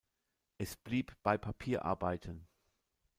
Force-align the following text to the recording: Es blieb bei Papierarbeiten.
Es 0.57 0.77
blieb 0.77 1.13
bei 1.21 1.37
Papierarbeiten. 1.37 2.47